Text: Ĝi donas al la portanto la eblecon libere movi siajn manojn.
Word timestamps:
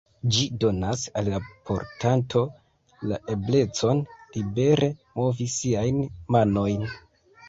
Ĝi 0.35 0.43
donas 0.61 1.01
al 1.19 1.27
la 1.33 1.39
portanto 1.69 2.41
la 3.11 3.19
eblecon 3.33 4.01
libere 4.39 4.89
movi 5.21 5.47
siajn 5.57 6.01
manojn. 6.37 6.89